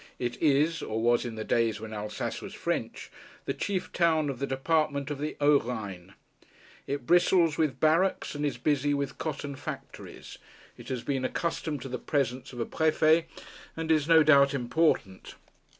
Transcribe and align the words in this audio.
It 0.17 0.41
is 0.41 0.81
or 0.81 0.99
was 0.99 1.25
in 1.25 1.35
the 1.35 1.43
days 1.43 1.79
when 1.79 1.93
Alsace 1.93 2.41
was 2.41 2.55
French 2.55 3.11
the 3.45 3.53
chief 3.53 3.91
town 3.93 4.31
of 4.31 4.39
the 4.39 4.47
department 4.47 5.11
of 5.11 5.19
the 5.19 5.37
Haut 5.39 5.63
Rhine. 5.65 6.15
It 6.87 7.05
bristles 7.05 7.55
with 7.59 7.79
barracks, 7.79 8.33
and 8.33 8.43
is 8.43 8.57
busy 8.57 8.95
with 8.95 9.19
cotton 9.19 9.55
factories. 9.55 10.39
It 10.75 10.89
has 10.89 11.03
been 11.03 11.23
accustomed 11.23 11.83
to 11.83 11.87
the 11.87 11.99
presence 11.99 12.51
of 12.51 12.59
a 12.59 12.65
prefet, 12.65 13.25
and 13.77 13.91
is 13.91 14.07
no 14.07 14.23
doubt 14.23 14.55
important. 14.55 15.35